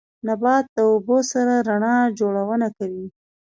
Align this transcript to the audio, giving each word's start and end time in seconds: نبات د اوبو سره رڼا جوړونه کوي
نبات 0.27 0.65
د 0.75 0.77
اوبو 0.91 1.17
سره 1.31 1.53
رڼا 1.67 1.97
جوړونه 2.19 2.67
کوي 2.77 3.05